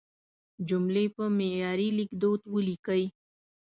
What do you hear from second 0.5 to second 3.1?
جملې په معیاري لیکدود ولیکئ.